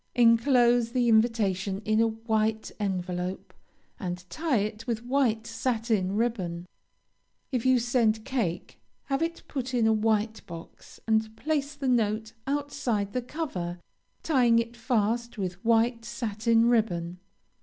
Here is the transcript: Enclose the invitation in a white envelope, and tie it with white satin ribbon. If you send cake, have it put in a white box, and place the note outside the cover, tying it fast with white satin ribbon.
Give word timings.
Enclose 0.15 0.93
the 0.93 1.07
invitation 1.07 1.79
in 1.85 2.01
a 2.01 2.07
white 2.07 2.71
envelope, 2.79 3.53
and 3.99 4.27
tie 4.31 4.57
it 4.57 4.87
with 4.87 5.05
white 5.05 5.45
satin 5.45 6.15
ribbon. 6.15 6.65
If 7.51 7.67
you 7.67 7.77
send 7.77 8.25
cake, 8.25 8.79
have 9.03 9.21
it 9.21 9.43
put 9.47 9.75
in 9.75 9.85
a 9.85 9.93
white 9.93 10.41
box, 10.47 10.99
and 11.07 11.35
place 11.37 11.75
the 11.75 11.87
note 11.87 12.33
outside 12.47 13.13
the 13.13 13.21
cover, 13.21 13.77
tying 14.23 14.57
it 14.57 14.75
fast 14.75 15.37
with 15.37 15.63
white 15.63 16.03
satin 16.03 16.67
ribbon. 16.67 17.19